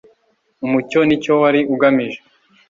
[0.65, 2.19] Umucyo nicyo wari ugamije